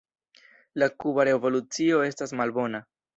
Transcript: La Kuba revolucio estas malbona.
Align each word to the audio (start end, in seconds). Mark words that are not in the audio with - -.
La 0.83 0.87
Kuba 1.03 1.27
revolucio 1.29 1.99
estas 2.07 2.35
malbona. 2.41 2.81